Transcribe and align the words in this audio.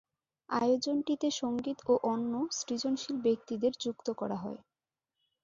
আয়োজনটিতে 0.49 1.27
সংগীত 1.41 1.79
ও 1.85 2.03
অন্য 2.11 2.33
সৃজনশীল 2.57 3.15
ব্যক্তিদের 3.25 3.71
যুক্ত 3.83 4.07
করা 4.19 4.37
হয়। 4.43 4.59